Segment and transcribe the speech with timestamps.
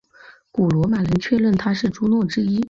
[0.51, 2.59] 古罗马人确认她是朱诺之一。